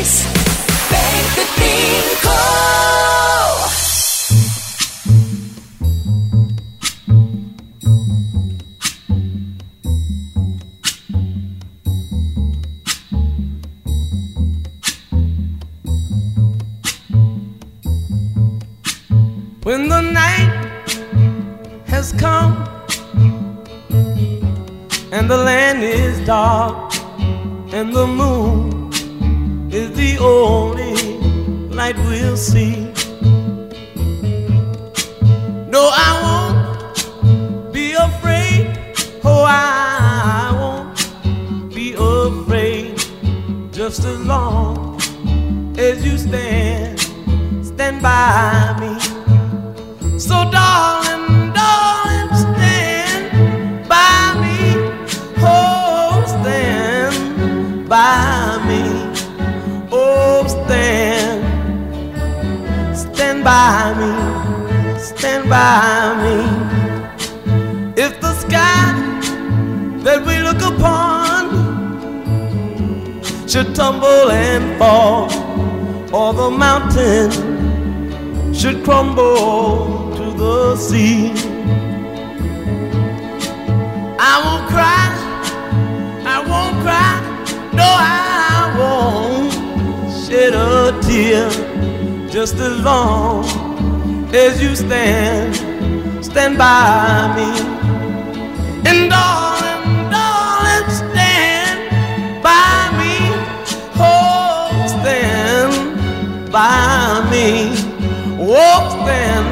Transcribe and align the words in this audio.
Peace. 0.00 0.49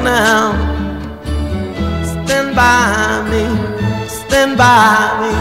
Now. 0.09 0.51
Stand 2.11 2.55
by 2.55 3.21
me. 3.31 3.43
Stand 4.07 4.57
by 4.57 4.97
me. 5.21 5.38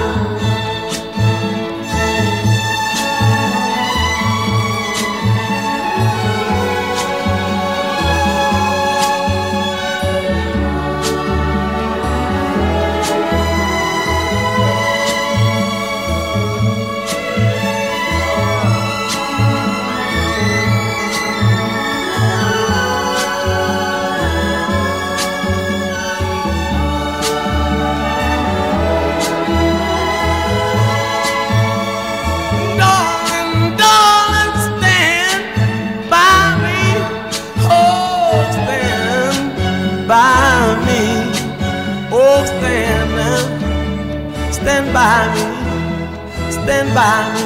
Stand 46.88 46.94
by 46.94 47.32
me. 47.34 47.42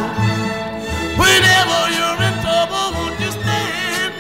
Whenever 1.17 1.91
you're 1.91 2.23
in 2.23 2.41
trouble, 2.43 2.93
won't 2.95 3.21
you 3.21 3.31
stand 3.31 4.15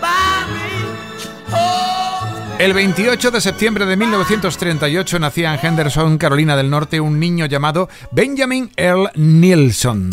by 0.00 0.46
me? 0.52 0.70
Oh, 1.52 2.56
El 2.58 2.72
28 2.72 3.30
de 3.30 3.40
septiembre 3.40 3.86
de 3.86 3.96
1938 3.96 5.18
nacía 5.18 5.54
en 5.54 5.60
Henderson, 5.64 6.18
Carolina 6.18 6.56
del 6.56 6.70
Norte, 6.70 7.00
un 7.00 7.18
niño 7.18 7.46
llamado 7.46 7.88
Benjamin 8.12 8.70
Earl 8.76 9.10
Nilsson. 9.14 10.10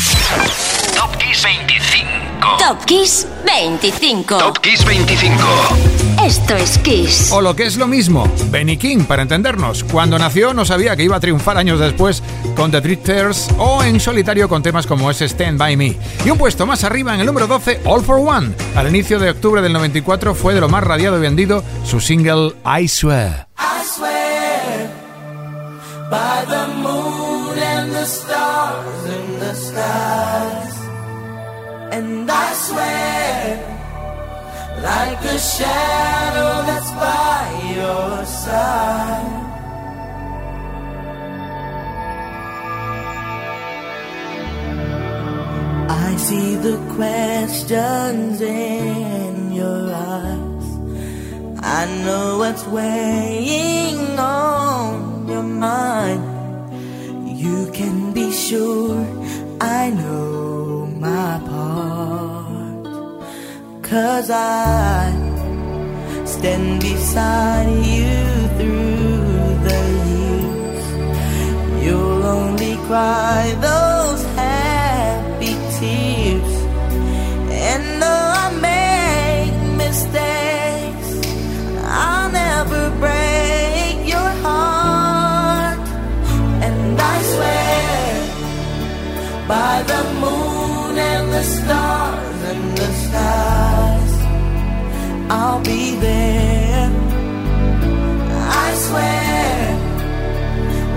Top 0.94 1.16
Kiss 1.18 1.42
25. 1.42 2.56
Top 2.58 2.84
Kiss 2.84 3.28
25. 3.44 4.38
Top 4.38 4.58
Kiss 4.58 4.84
25. 4.84 6.07
Esto 6.22 6.56
es 6.56 6.78
Kiss. 6.78 7.30
O 7.32 7.40
lo 7.40 7.54
que 7.54 7.64
es 7.64 7.76
lo 7.76 7.86
mismo, 7.86 8.30
Benny 8.50 8.76
King, 8.76 9.04
para 9.04 9.22
entendernos. 9.22 9.84
Cuando 9.84 10.18
nació 10.18 10.52
no 10.52 10.64
sabía 10.64 10.96
que 10.96 11.04
iba 11.04 11.16
a 11.16 11.20
triunfar 11.20 11.56
años 11.56 11.78
después 11.78 12.22
con 12.56 12.70
The 12.70 12.80
Drifters 12.80 13.48
o 13.56 13.82
en 13.84 14.00
solitario 14.00 14.48
con 14.48 14.62
temas 14.62 14.86
como 14.86 15.10
ese 15.10 15.26
Stand 15.26 15.58
By 15.58 15.76
Me. 15.76 15.96
Y 16.26 16.30
un 16.30 16.36
puesto 16.36 16.66
más 16.66 16.82
arriba, 16.84 17.14
en 17.14 17.20
el 17.20 17.26
número 17.26 17.46
12, 17.46 17.82
All 17.84 18.02
For 18.02 18.16
One. 18.16 18.52
Al 18.74 18.88
inicio 18.88 19.18
de 19.18 19.30
octubre 19.30 19.62
del 19.62 19.72
94 19.72 20.34
fue 20.34 20.54
de 20.54 20.60
lo 20.60 20.68
más 20.68 20.82
radiado 20.82 21.16
y 21.18 21.20
vendido 21.20 21.62
su 21.84 22.00
single 22.00 22.54
I 22.64 22.88
Swear. 22.88 23.46
I 23.56 23.84
swear 23.84 24.90
by 26.10 26.44
the 26.46 26.66
moon 26.82 27.58
and 27.58 27.92
the 27.92 28.04
stars 28.04 29.04
in 29.06 29.38
the 29.38 29.54
skies. 29.54 30.74
And 31.92 32.30
I 32.30 32.54
swear 32.54 33.77
like 34.82 35.22
a 35.24 35.38
shadow 35.38 36.62
that's 36.68 36.90
by 36.92 37.44
your 37.76 38.24
side. 38.24 39.44
I 45.90 46.16
see 46.16 46.56
the 46.56 46.76
questions 46.94 48.40
in 48.40 49.52
your 49.52 49.92
eyes. 49.92 50.66
I 51.60 51.86
know 52.04 52.38
what's 52.38 52.64
weighing 52.66 54.18
on 54.18 55.28
your 55.28 55.42
mind. 55.42 56.24
You 57.38 57.70
can 57.72 58.12
be 58.12 58.30
sure 58.32 58.96
I 59.60 59.90
know 59.90 60.86
my 61.00 61.40
part. 61.48 61.67
Cause 63.90 64.28
I 64.30 65.10
stand 66.26 66.82
beside 66.82 67.70
you 67.86 68.20
through 68.58 69.54
the 69.66 69.80
years. 70.12 70.84
You'll 71.82 72.22
only 72.22 72.76
cry 72.86 73.56
those 73.62 74.22
happy 74.36 75.54
tears. 75.78 76.52
And 77.50 78.02
though 78.02 78.32
I 78.44 78.48
make 78.60 79.56
mistakes, 79.78 81.10
I'll 81.86 82.30
never 82.30 82.90
break 83.00 84.06
your 84.06 84.30
heart. 84.44 85.88
And 86.62 87.00
I 87.00 87.22
swear 87.32 88.08
by 89.48 89.82
the 89.82 90.02
moon 90.20 90.98
and 90.98 91.32
the 91.32 91.42
stars 91.42 91.97
I'll 95.30 95.62
be 95.62 95.94
there. 95.96 96.90
I 98.64 98.74
swear 98.86 99.76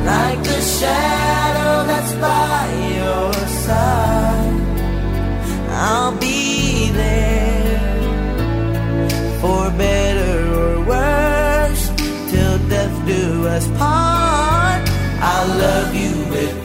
like 0.06 0.48
a 0.48 0.62
shadow 0.62 1.86
that's 1.88 2.14
by 2.16 2.64
your 2.98 3.34
side. 3.66 4.62
I'll 5.70 6.18
be 6.18 6.92
there 6.92 7.80
for 9.42 9.70
better 9.78 10.54
or 10.62 10.86
worse 10.86 11.90
till 12.30 12.58
death 12.70 13.06
do 13.06 13.48
us 13.48 13.68
part. 13.78 14.82
I'll 15.24 15.48
love 15.60 15.94
you 15.94 16.14
with 16.30 16.61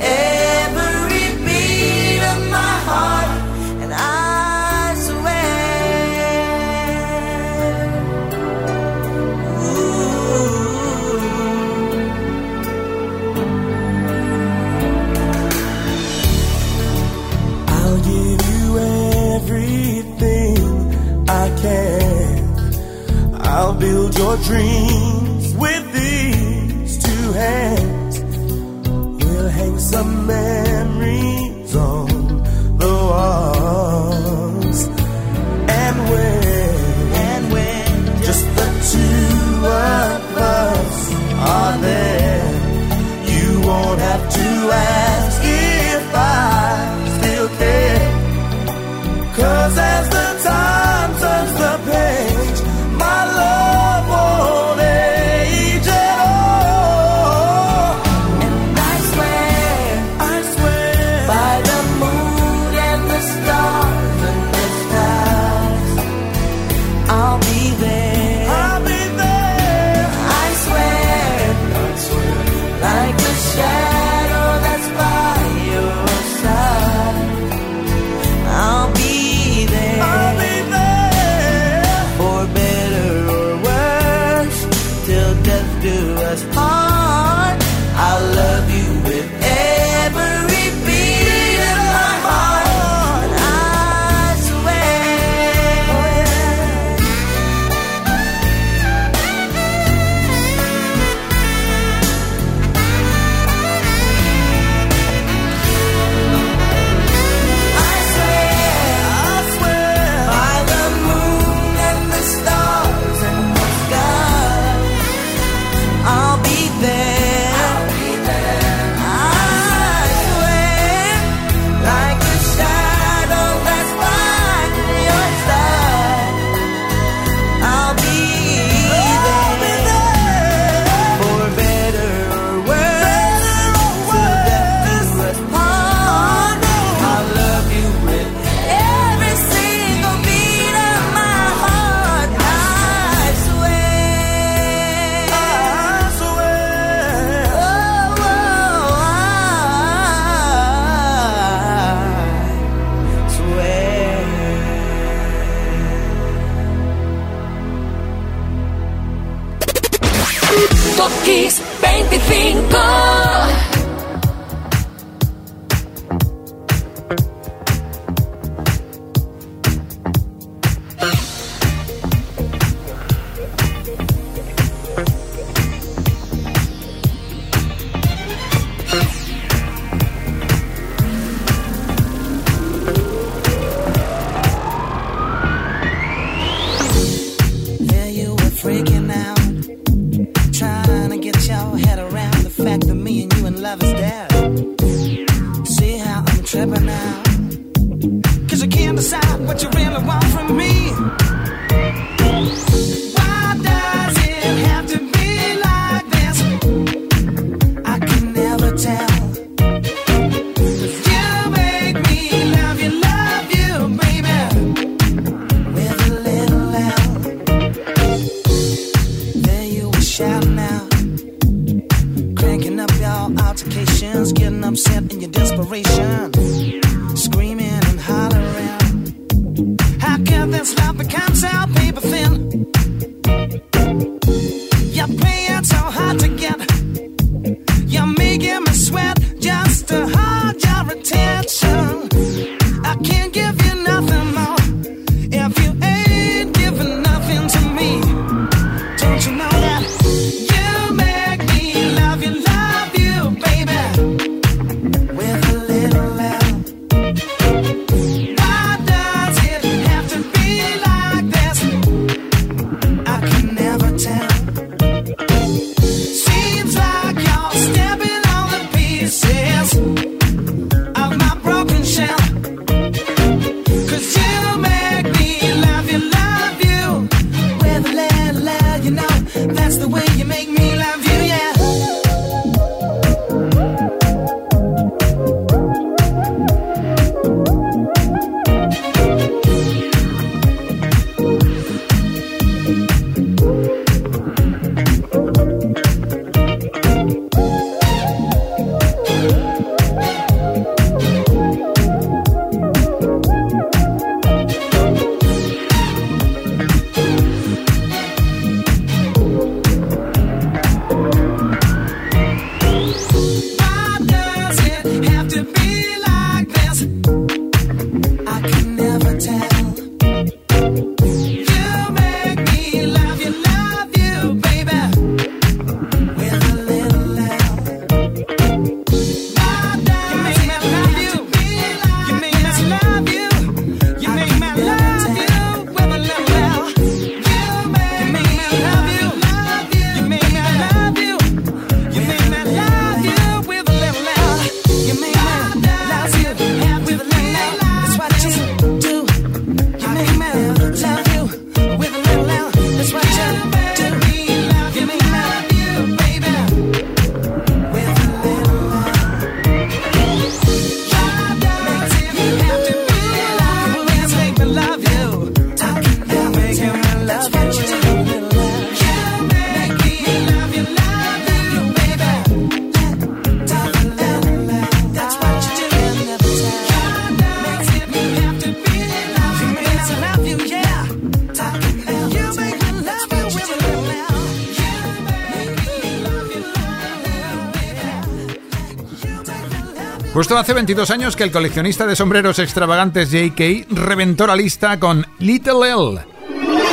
Hace 390.36 390.52
22 390.52 390.90
años 390.90 391.16
que 391.16 391.24
el 391.24 391.32
coleccionista 391.32 391.86
de 391.86 391.96
sombreros 391.96 392.38
extravagantes 392.38 393.08
J.K. 393.10 393.74
reventó 393.74 394.26
la 394.26 394.36
lista 394.36 394.78
con 394.78 395.06
Little 395.18 395.66
L. 395.66 396.00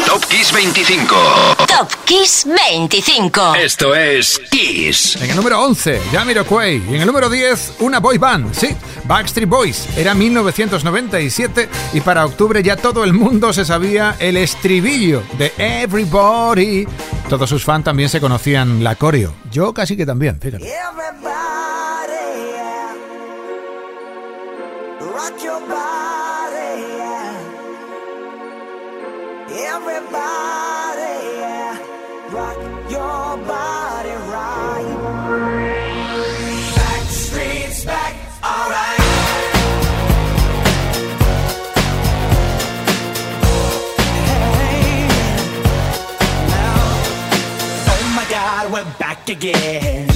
Top 0.05 0.21
Kiss 0.25 0.51
25. 0.51 1.15
Top 1.65 1.89
Kiss 2.03 2.45
25. 2.45 3.55
Esto 3.55 3.95
es 3.95 4.41
Kiss. 4.51 5.15
En 5.15 5.29
el 5.29 5.37
número 5.37 5.63
11, 5.63 6.01
Jamiroquai. 6.11 6.83
Y 6.89 6.95
en 6.95 7.01
el 7.01 7.07
número 7.07 7.29
10, 7.29 7.75
una 7.79 8.01
boy 8.01 8.17
band. 8.17 8.53
Sí, 8.53 8.75
Backstreet 9.05 9.47
Boys. 9.49 9.87
Era 9.97 10.13
1997 10.13 11.69
y 11.93 12.01
para 12.01 12.25
octubre 12.25 12.61
ya 12.61 12.75
todo 12.75 13.05
el 13.05 13.13
mundo 13.13 13.53
se 13.53 13.63
sabía 13.63 14.17
el 14.19 14.35
estribillo 14.35 15.23
de 15.37 15.53
Everybody. 15.57 16.85
Todos 17.29 17.49
sus 17.49 17.63
fans 17.63 17.85
también 17.85 18.09
se 18.09 18.19
conocían 18.19 18.83
la 18.83 18.95
coreo. 18.95 19.33
Yo 19.49 19.73
casi 19.73 19.95
que 19.95 20.05
también, 20.05 20.37
fíjate. 20.41 20.69
Rock 25.23 25.43
your 25.43 25.59
body, 25.61 26.81
yeah. 26.99 27.31
Everybody, 29.71 31.15
yeah. 31.39 31.77
Rock 32.31 32.57
your 32.91 33.37
body 33.47 34.15
right. 34.33 34.89
Back 36.75 37.03
streets 37.09 37.85
back, 37.85 38.13
alright. 38.43 38.99
Hey, 44.27 45.07
oh 47.87 48.13
my 48.15 48.25
God, 48.29 48.71
we're 48.73 48.93
back 48.99 49.29
again. 49.29 50.07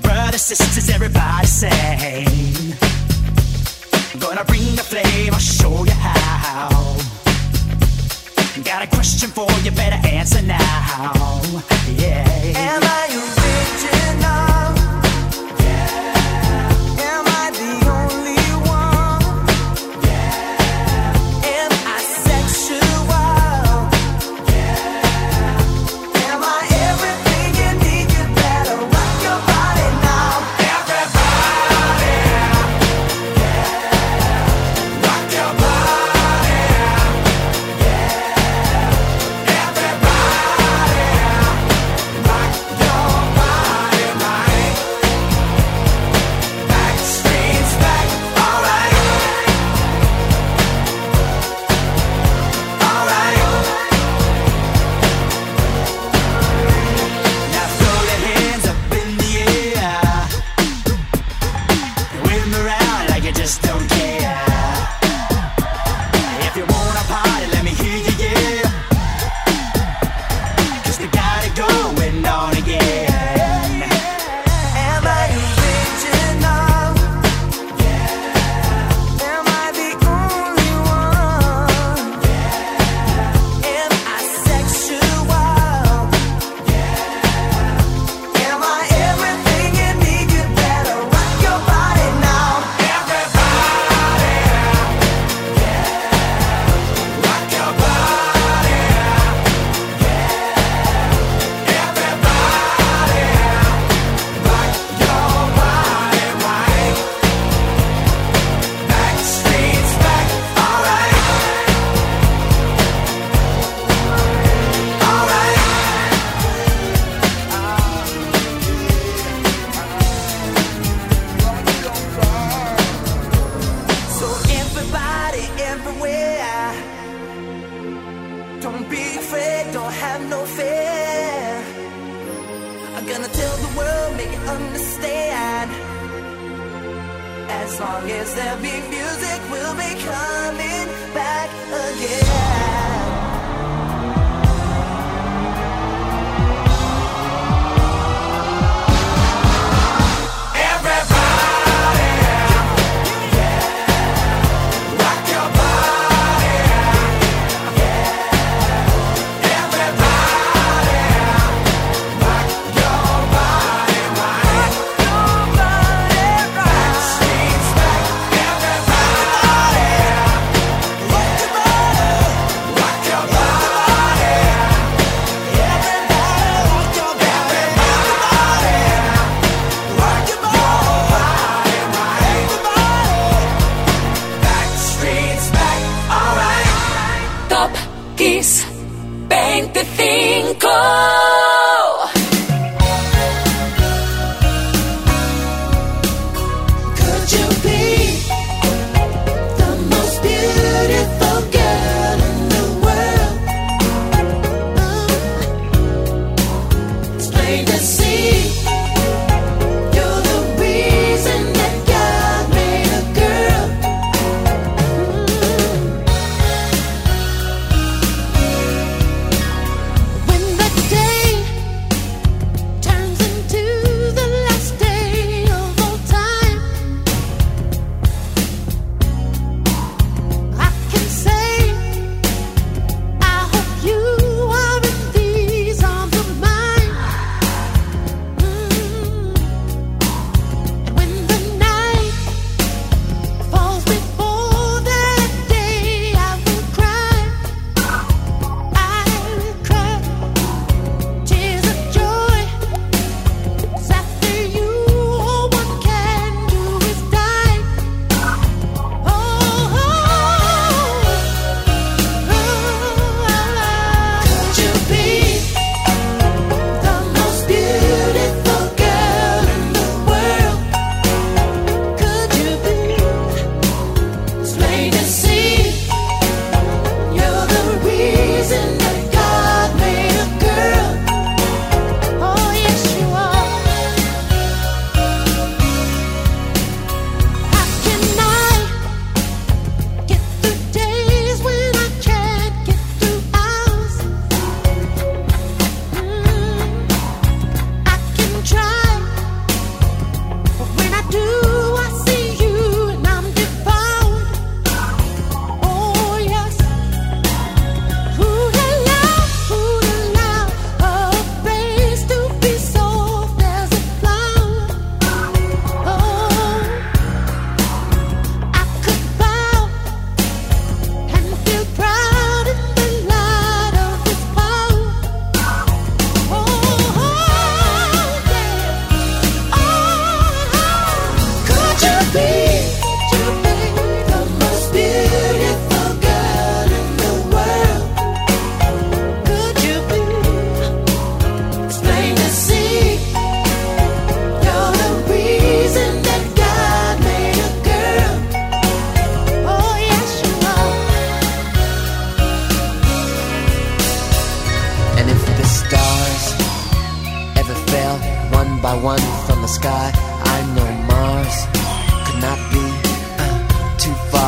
Brothers, 0.00 0.42
sisters, 0.42 0.88
everybody 0.90 1.46
sing. 1.46 2.85
Gonna 4.28 4.44
bring 4.44 4.74
the 4.74 4.82
flame, 4.82 5.32
I'll 5.32 5.38
show 5.38 5.84
you 5.84 5.92
how. 5.92 6.96
Got 8.64 8.82
a 8.82 8.88
question 8.88 9.30
for 9.30 9.48
you, 9.62 9.70
better 9.70 10.04
answer 10.08 10.42
now. 10.42 11.40
Yeah. 11.96 12.26
Am 12.56 12.85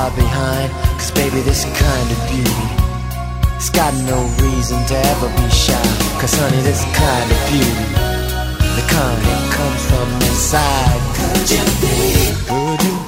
far 0.08 0.16
behind. 0.16 0.72
Cause 0.98 1.10
baby, 1.12 1.40
this 1.40 1.64
kind 1.64 2.10
of 2.10 2.18
beauty, 2.30 2.66
it's 3.56 3.70
got 3.70 3.94
no 4.04 4.18
reason 4.42 4.84
to 4.86 4.94
ever 4.94 5.28
be 5.28 5.48
shy. 5.50 5.82
Cause 6.20 6.34
honey, 6.34 6.60
this 6.62 6.84
kind 6.94 7.30
of 7.30 7.40
beauty, 7.50 7.86
the 8.76 8.84
kind 8.88 9.18
that 9.26 9.42
comes 9.56 9.82
from 9.90 10.08
inside. 10.28 11.00
Could 11.16 11.50
you 11.50 11.64
be? 11.80 11.98
Could 12.48 12.82
you 12.86 13.07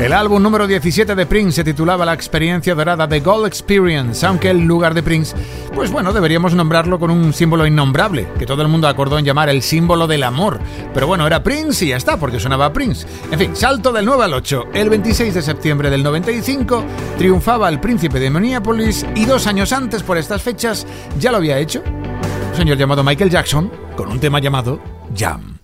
El 0.00 0.12
álbum 0.12 0.42
número 0.42 0.66
17 0.66 1.14
de 1.14 1.26
Prince 1.26 1.56
se 1.56 1.64
titulaba 1.64 2.06
La 2.06 2.14
experiencia 2.14 2.74
dorada 2.74 3.06
de 3.06 3.20
Gold 3.20 3.46
Experience, 3.46 4.24
aunque 4.24 4.48
el 4.48 4.60
lugar 4.60 4.94
de 4.94 5.02
Prince, 5.02 5.34
pues 5.74 5.90
bueno, 5.90 6.12
deberíamos 6.12 6.54
nombrarlo 6.54 6.98
con 6.98 7.10
un 7.10 7.32
símbolo 7.32 7.66
innombrable, 7.66 8.28
que 8.38 8.46
todo 8.46 8.62
el 8.62 8.68
mundo 8.68 8.86
acordó 8.88 9.18
en 9.18 9.24
llamar 9.24 9.48
el 9.48 9.60
símbolo 9.60 10.06
del 10.06 10.22
amor. 10.22 10.60
Pero 10.94 11.06
bueno, 11.06 11.26
era 11.26 11.42
Prince 11.42 11.84
y 11.84 11.88
ya 11.88 11.96
está, 11.96 12.16
porque 12.16 12.40
sonaba 12.40 12.72
Prince. 12.72 13.06
En 13.30 13.38
fin, 13.38 13.56
salto 13.56 13.92
del 13.92 14.06
9 14.06 14.24
al 14.24 14.34
8. 14.34 14.68
El 14.72 14.88
26 14.88 15.34
de 15.34 15.42
septiembre 15.42 15.90
del 15.90 16.02
95 16.02 16.84
triunfaba 17.18 17.68
el 17.68 17.80
príncipe 17.80 18.20
de 18.20 18.30
Minneapolis 18.30 19.04
y 19.16 19.24
dos 19.24 19.46
años 19.46 19.72
antes, 19.72 20.02
por 20.02 20.16
estas 20.16 20.40
fechas, 20.42 20.86
ya 21.18 21.32
lo 21.32 21.38
había 21.38 21.58
hecho. 21.58 21.82
Un 21.84 22.56
señor 22.56 22.78
llamado 22.78 23.02
Michael 23.02 23.30
Jackson, 23.30 23.70
con 23.96 24.08
un 24.08 24.20
tema 24.20 24.38
llamado 24.38 24.80
Jam. 25.14 25.57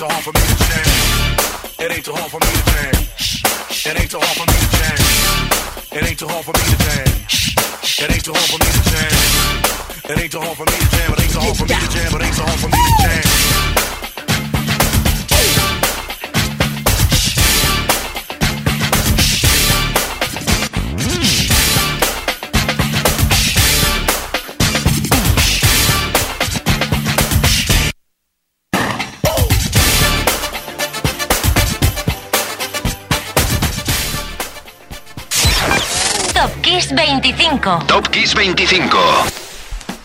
too 0.00 0.06
hard 0.08 0.24
for 0.24 0.32
me 0.32 0.40
to 0.40 0.56
change. 0.64 1.84
It 1.84 1.92
ain't 1.92 2.04
too 2.06 2.12
hard 2.16 2.30
for 2.32 2.40
me 2.40 2.48
to 2.48 2.62
jam. 2.72 2.94
It 3.84 4.00
ain't 4.00 4.10
too 4.10 4.16
hard 4.16 4.36
for 4.40 4.46
me 4.48 4.56
to 4.56 4.68
jam. 4.80 4.96
It 5.92 6.08
ain't 6.08 6.18
too 6.18 6.26
hard 6.26 6.44
for 6.46 6.52
me 6.56 6.62
to 6.64 6.76
jam. 6.80 7.04
It 8.00 8.08
ain't 8.08 8.24
too 8.24 8.32
hard 8.32 8.48
for 8.48 8.56
me 8.56 8.70
to 8.72 8.82
jam. 8.88 9.12
It 10.08 10.18
ain't 10.18 10.32
too 10.32 10.40
hard 10.40 10.56
for 10.56 10.64
me 10.64 10.72
to 10.72 10.88
jam. 10.88 11.12
It 11.12 11.20
ain't 11.20 11.32
too 11.32 11.40
hard 11.40 11.56
for 11.58 11.66
me 11.68 11.76
to 11.76 11.88
jam. 11.92 12.14
It 12.16 12.22
ain't 12.24 12.34
too 12.34 12.42
hard 12.48 12.60
for 12.60 12.68
me 12.68 12.80
to 12.80 12.92
jam. 12.96 12.99
25. 37.78 37.86
Top 37.86 38.08
Kiss 38.08 38.34
25. 38.34 38.98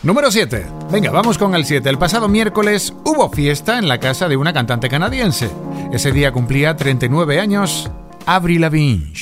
Número 0.04 0.30
7. 0.30 0.68
Venga, 0.92 1.10
vamos 1.10 1.38
con 1.38 1.56
el 1.56 1.66
7. 1.66 1.90
El 1.90 1.98
pasado 1.98 2.28
miércoles 2.28 2.94
hubo 3.04 3.30
fiesta 3.30 3.80
en 3.80 3.88
la 3.88 4.00
casa 4.00 4.28
de 4.28 4.38
una 4.38 4.54
cantante 4.54 4.88
canadiense. 4.88 5.50
Ese 5.92 6.12
día 6.12 6.32
cumplía 6.32 6.76
39 6.76 7.40
años 7.40 7.90
Avril 8.28 8.62
Lavigne. 8.62 9.15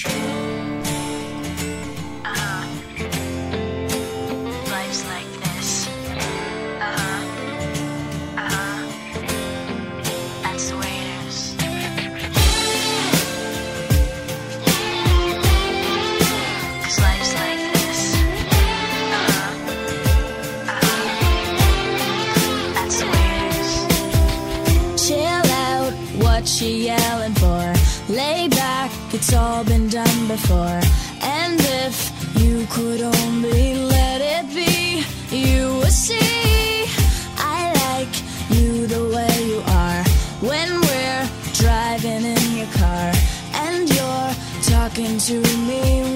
you 39.43 39.61
are 39.67 40.03
when 40.39 40.69
we're 40.79 41.29
driving 41.53 42.23
in 42.23 42.57
your 42.57 42.67
car 42.67 43.11
and 43.55 43.89
you're 43.89 44.33
talking 44.63 45.17
to 45.17 45.39
me. 45.67 46.12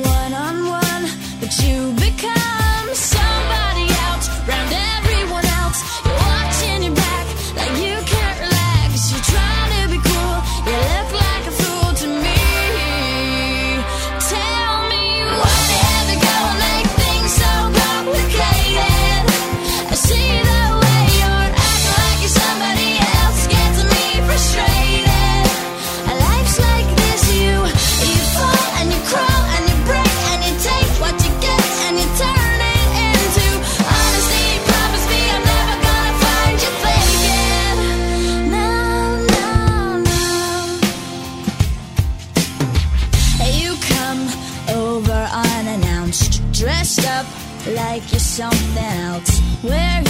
like 47.91 48.11
you're 48.11 48.19
something 48.19 48.77
else. 48.77 49.39
Where 49.63 50.06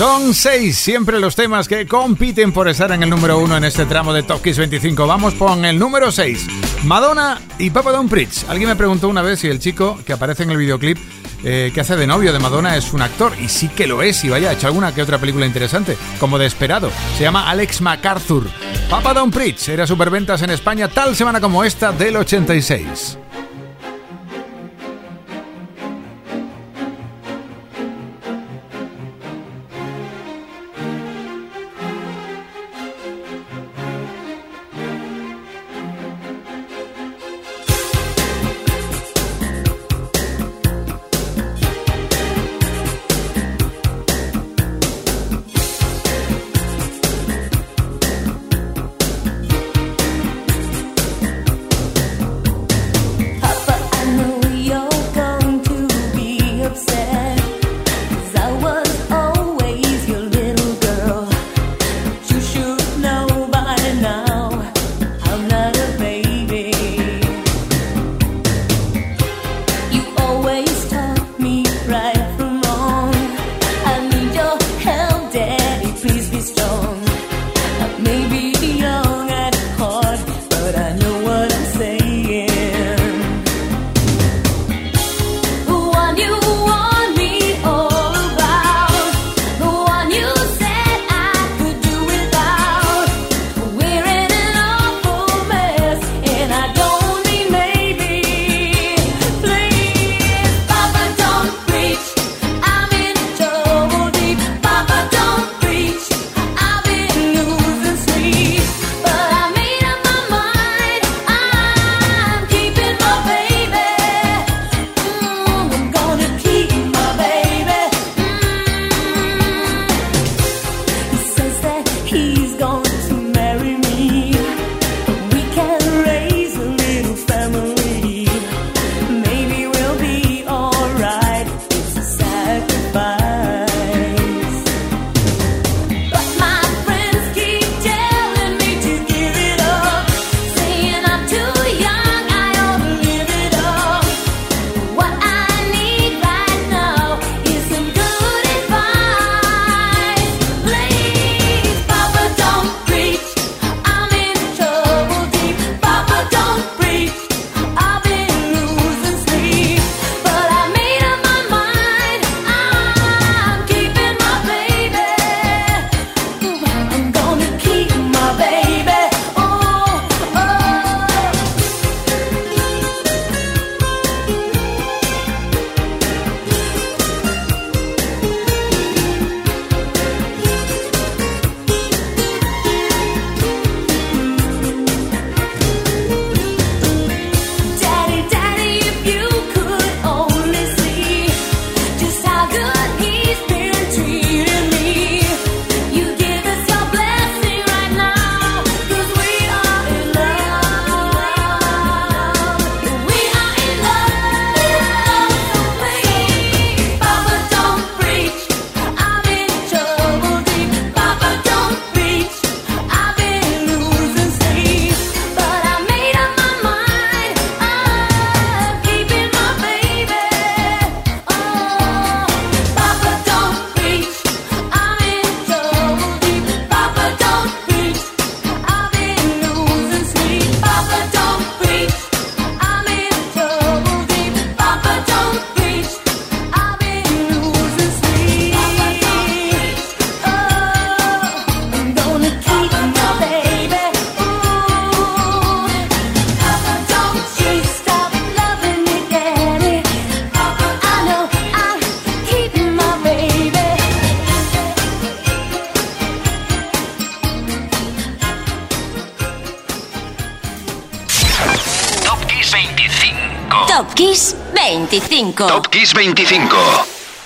Son 0.00 0.32
seis 0.34 0.78
siempre 0.78 1.20
los 1.20 1.36
temas 1.36 1.68
que 1.68 1.86
compiten 1.86 2.52
por 2.52 2.68
estar 2.68 2.90
en 2.92 3.02
el 3.02 3.10
número 3.10 3.38
uno 3.38 3.58
en 3.58 3.64
este 3.64 3.84
tramo 3.84 4.14
de 4.14 4.22
Top 4.22 4.40
Kiss 4.40 4.56
25. 4.56 5.06
Vamos 5.06 5.34
con 5.34 5.64
el 5.66 5.78
número 5.78 6.10
6. 6.10 6.46
Madonna 6.84 7.38
y 7.58 7.68
Papa 7.68 7.92
Don 7.92 8.08
Pritch. 8.08 8.44
Alguien 8.48 8.70
me 8.70 8.76
preguntó 8.76 9.08
una 9.08 9.20
vez 9.20 9.40
si 9.40 9.48
el 9.48 9.58
chico 9.58 9.98
que 10.06 10.14
aparece 10.14 10.44
en 10.44 10.50
el 10.52 10.56
videoclip 10.56 10.96
eh, 11.44 11.70
que 11.74 11.80
hace 11.80 11.96
de 11.96 12.06
novio 12.06 12.32
de 12.32 12.38
Madonna 12.38 12.76
es 12.76 12.92
un 12.92 13.02
actor, 13.02 13.32
y 13.40 13.48
sí 13.48 13.68
que 13.68 13.86
lo 13.86 14.02
es, 14.02 14.24
y 14.24 14.28
vaya, 14.28 14.50
ha 14.50 14.52
hecho 14.52 14.66
alguna 14.66 14.94
que 14.94 15.02
otra 15.02 15.18
película 15.18 15.46
interesante, 15.46 15.96
como 16.18 16.38
de 16.38 16.46
esperado. 16.46 16.90
Se 17.16 17.22
llama 17.22 17.50
Alex 17.50 17.80
MacArthur. 17.80 18.46
Papa 18.90 19.14
Don 19.14 19.30
Pritch 19.30 19.68
era 19.68 19.86
superventas 19.86 20.42
en 20.42 20.50
España 20.50 20.88
tal 20.88 21.16
semana 21.16 21.40
como 21.40 21.64
esta 21.64 21.92
del 21.92 22.16
86. 22.16 23.18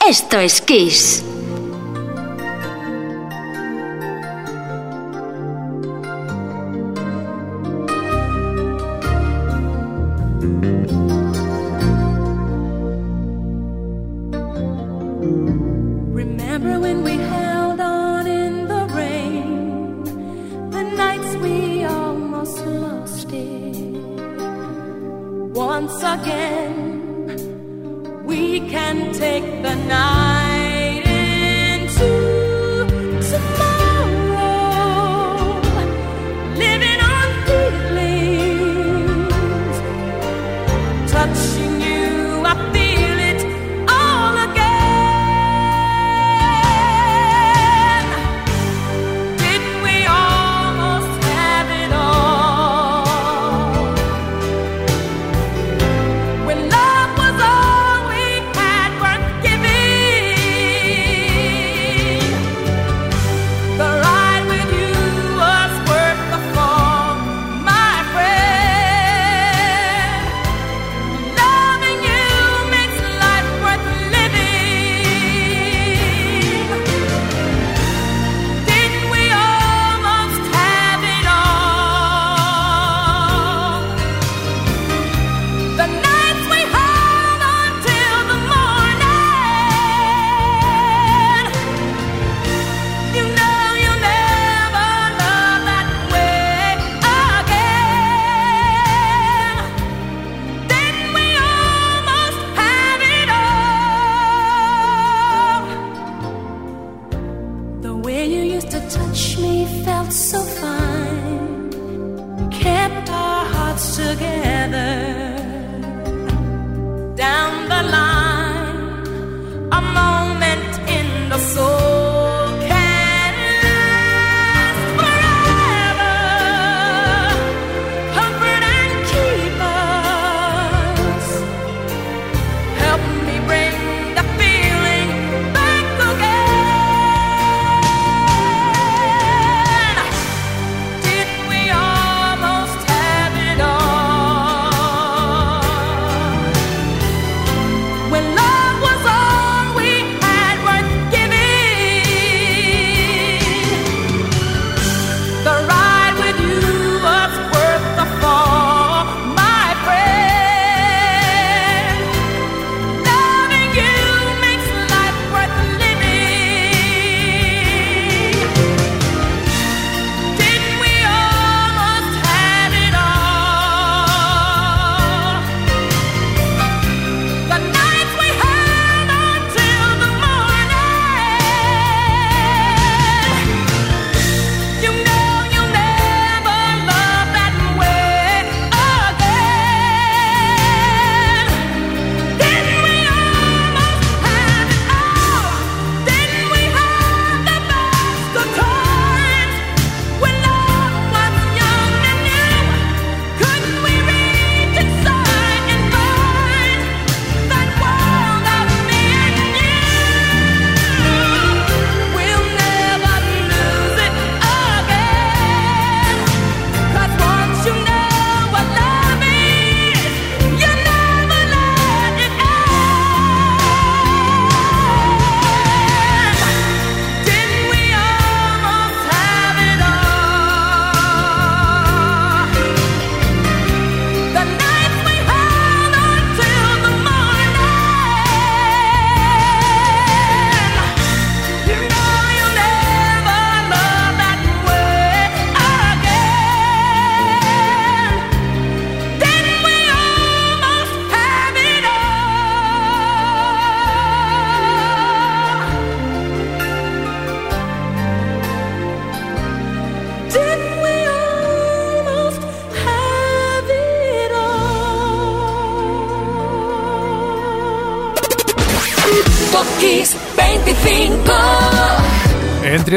Esto 0.08 0.38
es 0.38 0.60
Kiss. 0.60 1.23
we 28.34 28.58
can 28.68 29.12
take 29.12 29.44
the 29.62 29.74
night. 29.86 30.53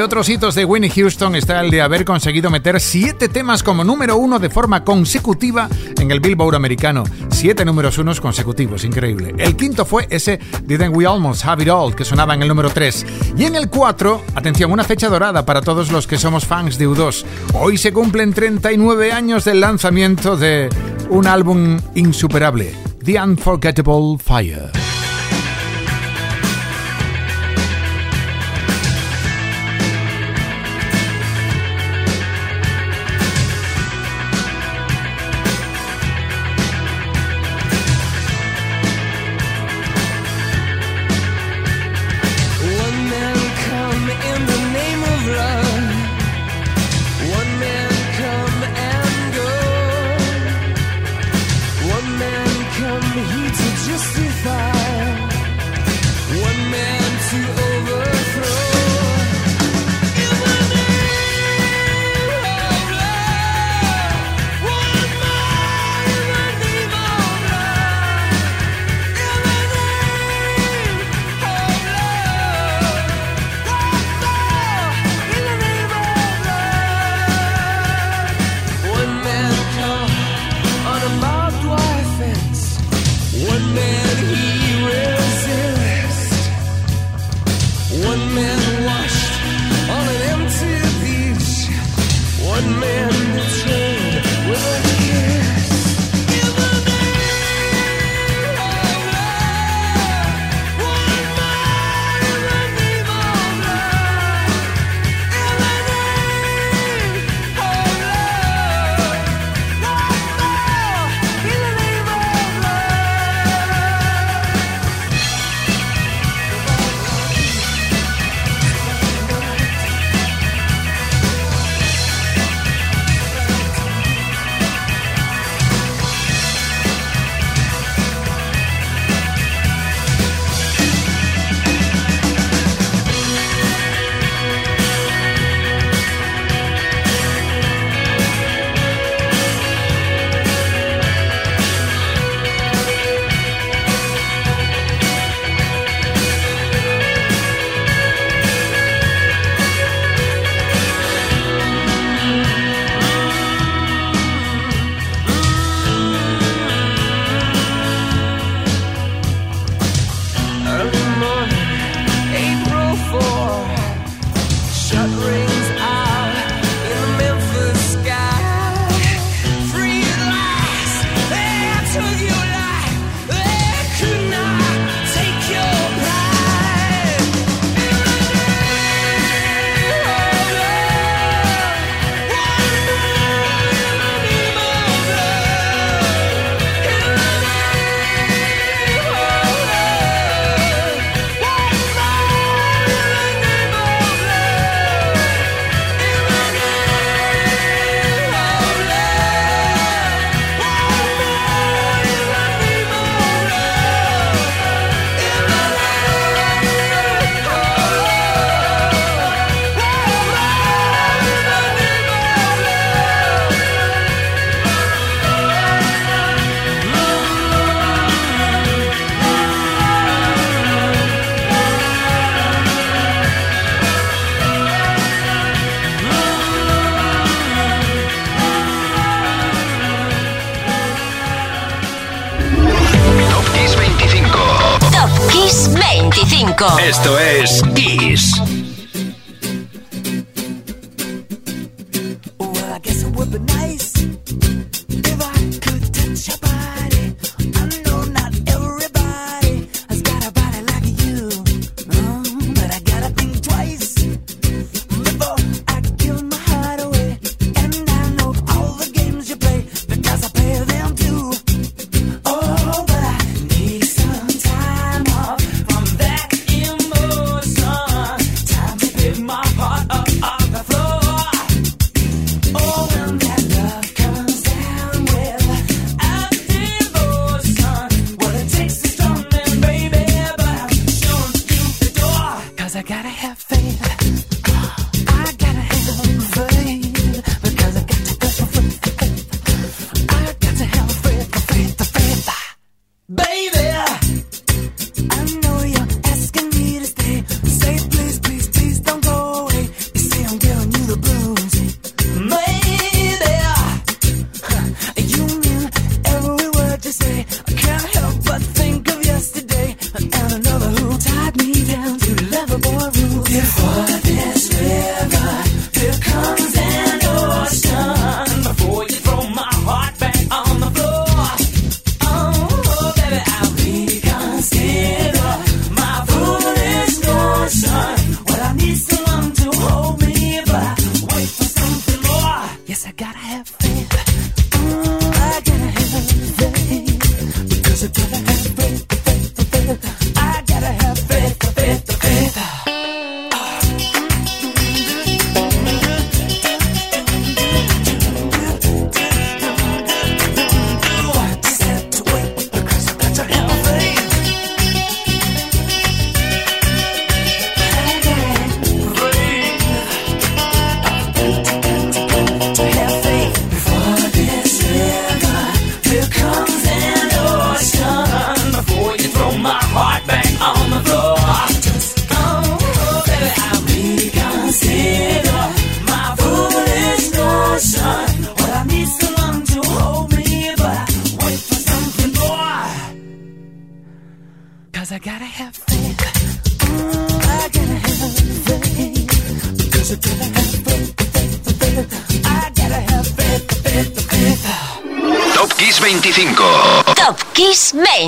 otros 0.08 0.30
hitos 0.30 0.56
de 0.56 0.64
Winnie 0.64 0.90
Houston 0.90 1.36
está 1.36 1.60
el 1.60 1.70
de 1.70 1.82
haber 1.82 2.06
conseguido 2.06 2.50
meter 2.50 2.80
siete 2.80 3.28
temas 3.28 3.62
como 3.62 3.84
número 3.84 4.16
uno 4.16 4.40
de 4.40 4.50
forma 4.50 4.86
consecutiva 4.86 5.68
en 6.00 6.12
el 6.12 6.22
Billboard 6.22 6.56
americano. 6.56 7.04
Siete 7.30 7.66
números 7.66 7.98
unos 7.98 8.22
consecutivos, 8.22 8.86
increíble. 8.86 9.36
El 9.38 9.58
quinto 9.58 9.84
fue 9.84 10.08
ese 10.10 10.40
Didn't 10.64 10.96
We 10.96 11.06
Almost 11.06 11.44
Have 11.44 11.62
It 11.62 11.70
All, 11.70 11.94
que 11.94 12.06
sonaba 12.06 12.34
en 12.36 12.42
el 12.42 12.48
número 12.48 12.70
tres 12.70 13.06
Y 13.36 13.44
en 13.44 13.58
el 13.58 13.70
4, 13.70 14.24
atención, 14.34 14.72
una 14.72 14.86
fecha 14.86 15.10
dorada 15.10 15.46
para 15.46 15.62
todos 15.62 15.92
los 15.92 16.08
que 16.08 16.18
somos 16.18 16.46
fans 16.46 16.78
de 16.78 16.88
U2. 16.88 17.26
Hoy 17.56 17.78
se 17.78 17.92
cumplen 17.92 18.32
39 18.32 19.12
años 19.12 19.44
del 19.44 19.60
lanzamiento 19.60 20.38
de 20.38 20.70
un 21.10 21.28
álbum 21.28 21.82
insuperable, 21.96 22.74
The 23.04 23.22
Unforgettable 23.22 24.18
Fire. 24.24 24.72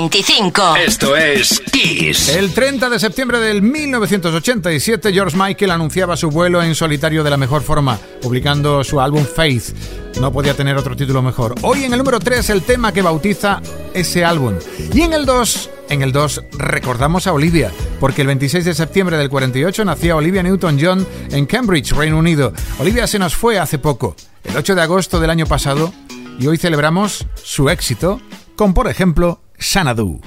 25. 0.00 0.76
Esto 0.76 1.14
es 1.14 1.60
Kiss. 1.70 2.30
El 2.30 2.54
30 2.54 2.88
de 2.88 2.98
septiembre 2.98 3.38
del 3.38 3.60
1987, 3.60 5.12
George 5.12 5.36
Michael 5.36 5.72
anunciaba 5.72 6.16
su 6.16 6.30
vuelo 6.30 6.62
en 6.62 6.74
solitario 6.74 7.22
de 7.22 7.28
la 7.28 7.36
mejor 7.36 7.60
forma, 7.60 7.98
publicando 8.22 8.82
su 8.82 8.98
álbum 8.98 9.26
Faith. 9.26 9.74
No 10.18 10.32
podía 10.32 10.54
tener 10.54 10.78
otro 10.78 10.96
título 10.96 11.20
mejor. 11.20 11.54
Hoy 11.60 11.84
en 11.84 11.92
el 11.92 11.98
número 11.98 12.18
3, 12.18 12.48
el 12.48 12.62
tema 12.62 12.92
que 12.92 13.02
bautiza 13.02 13.60
ese 13.92 14.24
álbum. 14.24 14.54
Y 14.94 15.02
en 15.02 15.12
el 15.12 15.26
2, 15.26 15.70
en 15.90 16.00
el 16.00 16.12
2 16.12 16.44
recordamos 16.52 17.26
a 17.26 17.34
Olivia, 17.34 17.70
porque 18.00 18.22
el 18.22 18.28
26 18.28 18.64
de 18.64 18.74
septiembre 18.74 19.18
del 19.18 19.28
48 19.28 19.84
nacía 19.84 20.16
Olivia 20.16 20.42
Newton-John 20.42 21.06
en 21.30 21.44
Cambridge, 21.44 21.92
Reino 21.92 22.16
Unido. 22.16 22.54
Olivia 22.78 23.06
se 23.06 23.18
nos 23.18 23.34
fue 23.34 23.58
hace 23.58 23.78
poco, 23.78 24.16
el 24.44 24.56
8 24.56 24.74
de 24.74 24.80
agosto 24.80 25.20
del 25.20 25.28
año 25.28 25.44
pasado, 25.44 25.92
y 26.38 26.46
hoy 26.46 26.56
celebramos 26.56 27.26
su 27.42 27.68
éxito 27.68 28.18
con, 28.56 28.72
por 28.74 28.88
ejemplo, 28.88 29.40
Sanadu. 29.60 30.18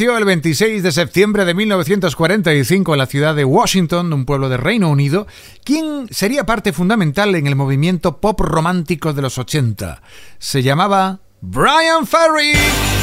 El 0.00 0.24
26 0.24 0.82
de 0.82 0.92
septiembre 0.92 1.44
de 1.44 1.52
1945 1.52 2.94
en 2.94 2.98
la 2.98 3.04
ciudad 3.04 3.34
de 3.34 3.44
Washington, 3.44 4.10
un 4.14 4.24
pueblo 4.24 4.48
de 4.48 4.56
Reino 4.56 4.88
Unido, 4.88 5.26
quien 5.62 6.08
sería 6.10 6.46
parte 6.46 6.72
fundamental 6.72 7.34
en 7.34 7.46
el 7.46 7.54
movimiento 7.54 8.18
pop 8.18 8.40
romántico 8.40 9.12
de 9.12 9.20
los 9.20 9.36
80. 9.36 10.00
Se 10.38 10.62
llamaba 10.62 11.20
Brian 11.42 12.06
Ferry. 12.06 12.99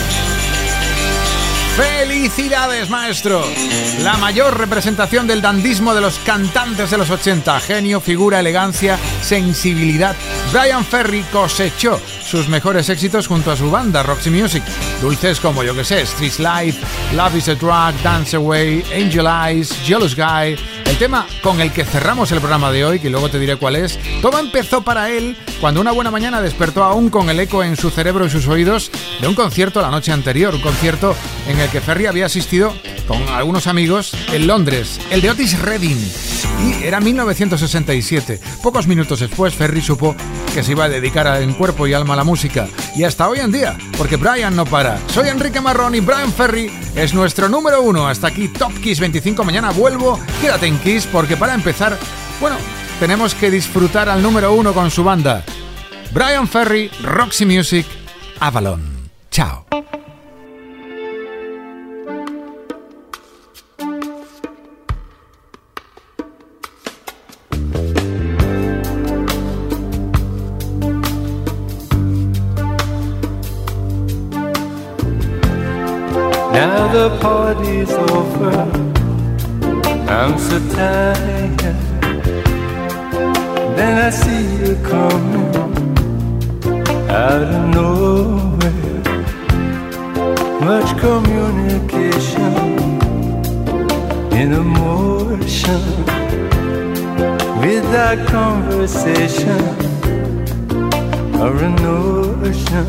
¡Felicidades, 1.77 2.89
maestro! 2.89 3.43
La 4.01 4.17
mayor 4.17 4.57
representación 4.57 5.27
del 5.27 5.43
dandismo 5.43 5.93
de 5.93 6.01
los 6.01 6.17
cantantes 6.17 6.89
de 6.89 6.97
los 6.97 7.11
80. 7.11 7.59
Genio, 7.59 8.01
figura, 8.01 8.39
elegancia, 8.39 8.97
sensibilidad. 9.21 10.15
Brian 10.51 10.83
Ferry 10.83 11.21
cosechó 11.31 12.01
sus 12.25 12.49
mejores 12.49 12.89
éxitos 12.89 13.27
junto 13.27 13.51
a 13.51 13.55
su 13.55 13.69
banda 13.69 14.01
Roxy 14.01 14.31
Music. 14.31 14.63
Dulces 15.01 15.39
como, 15.39 15.63
yo 15.63 15.75
que 15.75 15.83
sé, 15.83 16.01
Street 16.01 16.39
Life, 16.39 16.79
Love 17.15 17.35
is 17.35 17.49
a 17.49 17.53
Drug, 17.53 17.93
Dance 18.01 18.35
Away, 18.35 18.83
Angel 18.95 19.27
Eyes, 19.27 19.69
Jealous 19.85 20.15
Guy. 20.15 20.57
El 20.87 20.97
tema 20.97 21.27
con 21.43 21.59
el 21.59 21.73
que 21.73 21.83
cerramos 21.83 22.31
el 22.31 22.39
programa 22.39 22.71
de 22.71 22.85
hoy, 22.85 22.99
que 22.99 23.09
luego 23.09 23.29
te 23.29 23.37
diré 23.39 23.57
cuál 23.57 23.75
es, 23.75 23.99
todo 24.21 24.39
empezó 24.39 24.81
para 24.83 25.09
él 25.11 25.35
cuando 25.59 25.81
una 25.81 25.91
buena 25.91 26.11
mañana 26.11 26.41
despertó 26.41 26.83
aún 26.83 27.09
con 27.09 27.29
el 27.29 27.39
eco 27.39 27.63
en 27.63 27.75
su 27.75 27.89
cerebro 27.89 28.25
y 28.25 28.29
sus 28.29 28.47
oídos 28.47 28.89
de 29.19 29.27
un 29.27 29.35
concierto 29.35 29.81
la 29.81 29.91
noche 29.91 30.13
anterior, 30.13 30.55
un 30.55 30.61
concierto 30.61 31.15
en 31.47 31.59
el 31.59 31.69
que 31.69 31.81
Ferry 31.81 32.05
había 32.05 32.25
asistido 32.25 32.73
con 33.07 33.21
algunos 33.29 33.67
amigos 33.67 34.13
en 34.33 34.47
Londres, 34.47 34.99
el 35.09 35.21
de 35.21 35.29
Otis 35.29 35.59
Redding. 35.59 35.97
Y 36.63 36.83
era 36.83 36.99
1967. 36.99 38.39
Pocos 38.61 38.87
minutos 38.87 39.19
después, 39.19 39.53
Ferry 39.53 39.81
supo 39.81 40.15
que 40.53 40.63
se 40.63 40.71
iba 40.71 40.85
a 40.85 40.89
dedicar 40.89 41.41
en 41.41 41.53
cuerpo 41.53 41.87
y 41.87 41.93
alma 41.93 42.13
a 42.13 42.17
la 42.17 42.23
música. 42.23 42.67
Y 42.95 43.03
hasta 43.03 43.29
hoy 43.29 43.39
en 43.39 43.51
día, 43.51 43.77
porque 43.97 44.17
Brian 44.17 44.55
no 44.55 44.65
para. 44.65 44.99
Soy 45.09 45.29
Enrique 45.29 45.61
Marrón 45.61 45.95
y 45.95 45.99
Brian 45.99 46.33
Ferry 46.33 46.71
es 46.95 47.13
nuestro 47.13 47.47
número 47.47 47.81
uno. 47.81 48.07
Hasta 48.07 48.27
aquí 48.27 48.47
Top 48.47 48.73
Kiss 48.81 48.99
25. 48.99 49.43
Mañana 49.43 49.71
vuelvo. 49.71 50.19
Quédate 50.41 50.67
en 50.67 50.79
Kiss 50.79 51.07
porque 51.11 51.37
para 51.37 51.53
empezar, 51.53 51.97
bueno, 52.41 52.57
tenemos 52.99 53.35
que 53.35 53.51
disfrutar 53.51 54.09
al 54.09 54.21
número 54.21 54.53
uno 54.53 54.73
con 54.73 54.91
su 54.91 55.03
banda. 55.03 55.43
Brian 56.11 56.47
Ferry, 56.47 56.89
Roxy 57.03 57.45
Music, 57.45 57.85
Avalon. 58.39 59.09
Chao. 59.29 59.66
I'm 80.27 80.37
so 80.39 80.59
tired. 80.75 81.57
Then 83.77 83.93
I 84.07 84.09
see 84.09 84.43
you 84.59 84.75
coming 84.83 85.55
out 87.09 87.43
of 87.55 87.63
nowhere. 87.73 89.01
Much 90.69 90.89
communication 90.99 92.53
in 94.39 94.51
emotion 94.51 95.81
without 97.61 98.19
conversation 98.27 99.61
or 101.41 101.55
a 101.55 101.69
notion. 101.87 102.87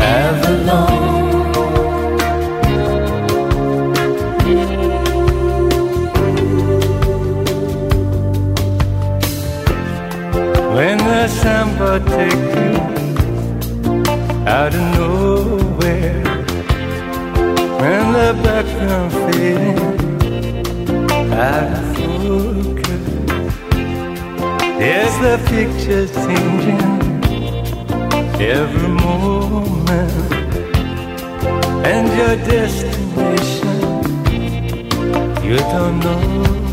Avalon. 0.00 0.47
When 0.68 0.76
the 10.98 11.28
samba 11.28 12.00
take 12.04 12.32
you 12.60 12.76
out 14.46 14.74
of 14.74 14.82
nowhere, 14.98 16.22
when 17.80 18.12
the 18.12 18.30
background 18.44 19.10
fading 19.12 19.78
out 21.32 21.72
of 21.72 21.84
focus, 21.96 23.06
there's 24.78 25.16
the 25.24 25.36
picture 25.48 26.06
changing 26.08 26.88
every 28.38 28.88
moment 28.88 30.27
and 31.90 32.08
your 32.18 32.36
destination. 32.46 33.68
You 35.42 35.56
don't 35.56 36.00
know 36.00 36.67